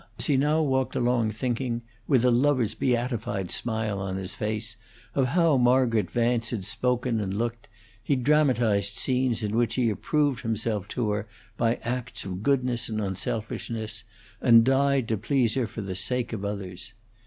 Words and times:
As 0.17 0.25
he 0.25 0.35
now 0.35 0.63
walked 0.63 0.95
along 0.95 1.29
thinking, 1.29 1.83
with 2.07 2.25
a 2.25 2.31
lover's 2.31 2.73
beatified 2.73 3.51
smile 3.51 3.99
on 3.99 4.15
his 4.15 4.33
face, 4.33 4.75
of 5.13 5.27
how 5.27 5.57
Margaret 5.57 6.09
Vance 6.09 6.49
had 6.49 6.65
spoken 6.65 7.19
and 7.21 7.31
looked, 7.35 7.67
he 8.01 8.15
dramatized 8.15 8.97
scenes 8.97 9.43
in 9.43 9.55
which 9.55 9.75
he 9.75 9.91
approved 9.91 10.41
himself 10.41 10.87
to 10.87 11.11
her 11.11 11.27
by 11.55 11.75
acts 11.83 12.25
of 12.25 12.41
goodness 12.41 12.89
and 12.89 12.99
unselfishness, 12.99 14.03
and 14.41 14.63
died 14.63 15.07
to 15.07 15.17
please 15.17 15.53
her 15.53 15.67
for 15.67 15.81
the 15.81 15.93
sake 15.93 16.33
of 16.33 16.43
others. 16.43 16.93